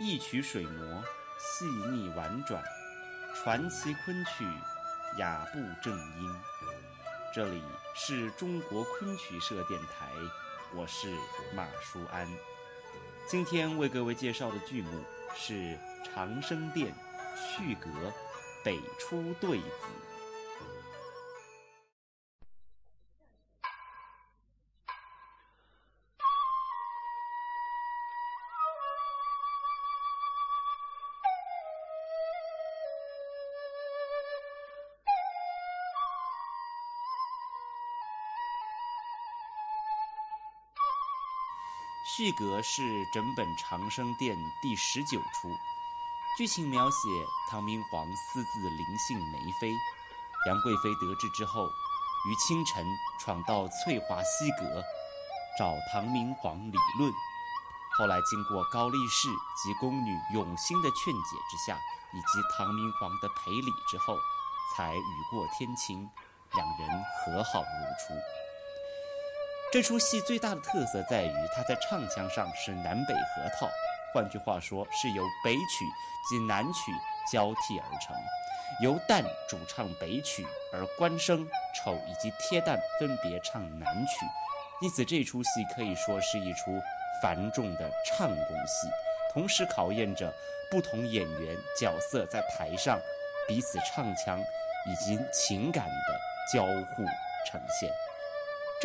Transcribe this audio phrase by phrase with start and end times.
[0.00, 1.04] 一曲水磨，
[1.38, 2.60] 细腻婉转，
[3.32, 4.44] 传奇昆曲，
[5.18, 6.34] 雅步正音。
[7.32, 7.62] 这里
[7.94, 10.10] 是中国昆曲社电台，
[10.74, 11.08] 我是
[11.54, 12.28] 马舒安。
[13.28, 15.04] 今天为各位介绍的剧目
[15.36, 15.52] 是
[16.04, 16.92] 《长生殿》
[17.38, 17.88] 续阁
[18.64, 19.64] 《北出对子》。
[42.06, 45.48] 续阁是整本《长生殿》第十九出，
[46.36, 46.96] 剧情描写
[47.48, 49.72] 唐明皇私自临幸梅妃，
[50.46, 51.64] 杨贵妃得知之后，
[52.28, 52.86] 于清晨
[53.18, 54.84] 闯到翠华西阁，
[55.58, 57.10] 找唐明皇理论。
[57.96, 59.30] 后来经过高力士
[59.62, 61.78] 及宫女永兴的劝解之下，
[62.12, 64.14] 以及唐明皇的赔礼之后，
[64.76, 66.06] 才雨过天晴，
[66.52, 67.64] 两人和好如
[67.96, 68.43] 初。
[69.74, 73.68] 这出戏最大的特色在于，它在唱腔上是南北合套，
[74.12, 75.84] 换句话说，是由北曲
[76.30, 76.92] 及南曲
[77.32, 78.14] 交替而成。
[78.80, 84.24] 由旦主唱北曲，而官声、丑以及贴旦分别唱南曲，
[84.80, 86.80] 因此这出戏可以说是一出
[87.20, 88.86] 繁重的唱功戏，
[89.32, 90.32] 同时考验着
[90.70, 92.96] 不同演员角色在台上
[93.48, 94.38] 彼此唱腔
[94.86, 96.20] 以及情感的
[96.52, 97.02] 交互
[97.44, 97.90] 呈现。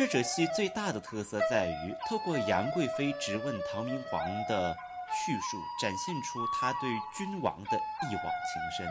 [0.00, 4.74] 这者戏最大的特色在于，透过杨贵妃质问唐明皇的
[5.12, 8.90] 叙述，展现出他对君王的一往情深，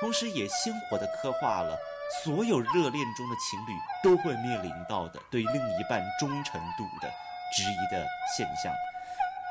[0.00, 1.78] 同时也鲜活地刻画了
[2.24, 7.08] 所有热恋中的情侣都会面临到的对另一半忠诚度的
[7.56, 8.04] 质疑的
[8.36, 8.74] 现象。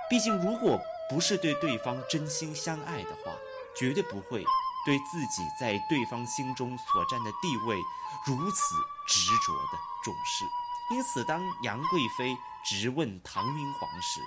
[0.09, 0.77] 毕竟，如果
[1.09, 3.31] 不是对对方真心相爱的话，
[3.73, 4.43] 绝对不会
[4.85, 7.77] 对自己在对方心中所占的地位
[8.25, 8.75] 如此
[9.07, 10.43] 执着的重视。
[10.91, 14.19] 因此，当杨贵妃质问唐明皇时，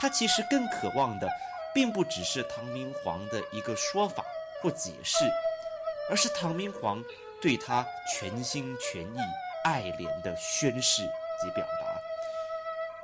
[0.00, 1.28] 她其实更渴望的，
[1.74, 4.24] 并不只是唐明皇的一个说法
[4.62, 5.24] 或解释，
[6.08, 7.02] 而是唐明皇
[7.42, 9.18] 对她全心全意
[9.64, 11.02] 爱怜的宣誓
[11.42, 12.00] 及表达。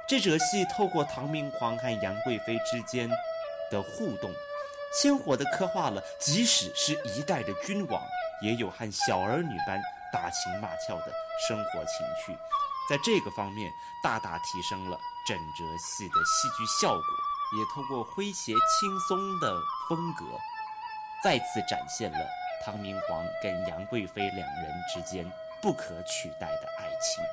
[0.07, 3.11] 这则戏透过唐明皇和杨贵妃之间
[3.71, 4.31] 的互动，
[4.93, 8.01] 鲜活地刻画了，即使是一代的君王，
[8.41, 9.83] 也有和小儿女般
[10.15, 11.13] 打情骂俏的
[11.49, 12.33] 生活情趣。
[12.89, 13.69] 在这个方面，
[14.01, 17.03] 大大提升了整折戏的戏剧效果，
[17.59, 19.53] 也通过诙谐轻松的
[19.89, 20.25] 风格，
[21.25, 22.19] 再次展现了
[22.65, 25.29] 唐明皇跟杨贵妃两人之间
[25.61, 27.25] 不可取代的爱情。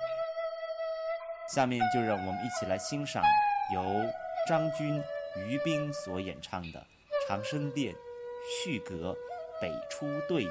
[1.54, 3.22] 下面就让我们一起来欣赏
[3.74, 3.84] 由
[4.48, 5.04] 张军、
[5.36, 6.80] 于冰所演唱的
[7.28, 7.94] 《长生殿》
[8.64, 9.14] 续阁
[9.62, 10.50] 《北出对子》。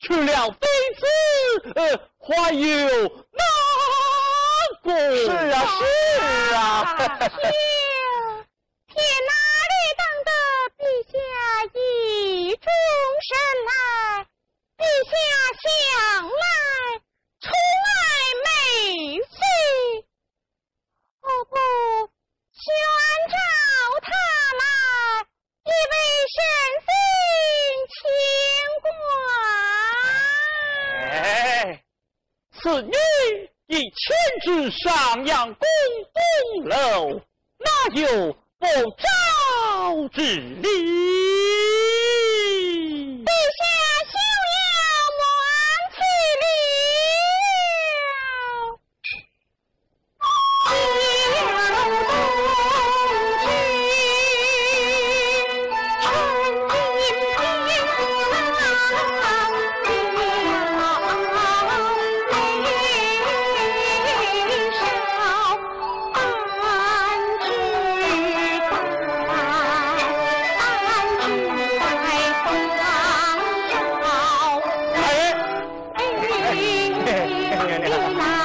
[0.00, 0.66] 去了飞
[0.98, 1.80] 子呃
[2.18, 2.88] 还有
[4.88, 5.66] 是啊。
[5.66, 6.60] 是啊。
[8.88, 9.43] 天哪
[32.64, 32.92] 此女
[33.66, 35.68] 已迁至上阳宫
[36.14, 37.20] 东楼
[37.58, 38.66] 那就不
[38.96, 40.22] 招之
[40.62, 41.23] 理
[77.66, 78.43] 别拿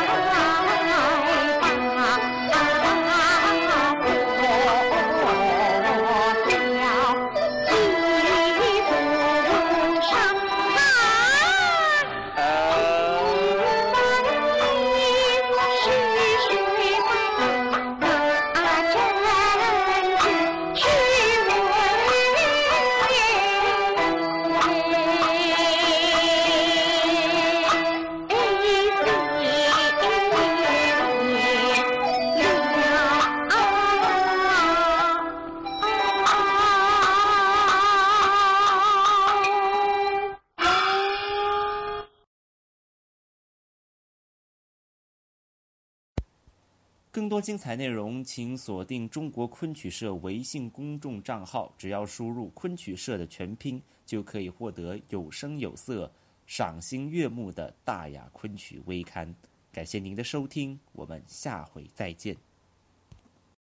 [47.11, 51.73] 更多精彩内容，请锁定中国昆曲社微信公众账号。
[51.75, 56.11] 只要输入“昆曲社”的全拼，就可以获得有声有色、
[56.45, 59.33] 赏心悦目的大雅昆曲微刊。
[59.71, 62.48] 感谢您的收听，我们下回再见。